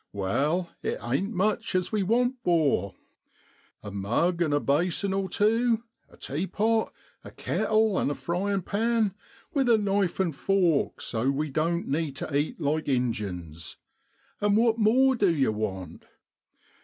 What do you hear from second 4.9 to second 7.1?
or tew, a teapot,